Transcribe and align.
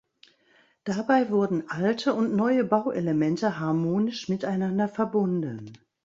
Dabei 0.83 1.29
wurden 1.29 1.69
alte 1.69 2.15
und 2.15 2.35
neue 2.35 2.63
Bauelemente 2.63 3.59
harmonisch 3.59 4.29
miteinander 4.29 4.89
verbunden. 4.89 5.73